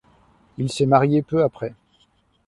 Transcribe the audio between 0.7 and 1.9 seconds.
s'est marié peu après.